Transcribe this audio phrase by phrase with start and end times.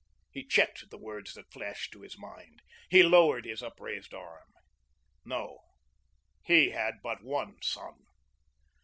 [0.31, 2.63] He checked the words that flashed to his mind.
[2.89, 4.51] He lowered his upraised arm.
[5.23, 5.59] No,
[6.43, 7.99] he had but one son.